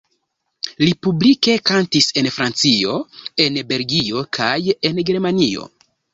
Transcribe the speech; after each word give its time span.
Li 0.83 0.93
publike 1.07 1.53
kantis 1.71 2.07
en 2.21 2.31
Francio, 2.39 2.97
en 3.47 3.61
Belgio 3.75 4.27
kaj 4.41 4.53
en 4.93 5.05
Germanio. 5.13 5.71